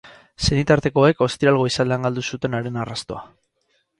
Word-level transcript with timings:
Senitartekoek 0.45 1.21
ostiral 1.25 1.59
goizaldean 1.59 2.07
galdu 2.09 2.25
zuten 2.37 2.57
haren 2.61 2.83
arrastoa. 2.87 3.21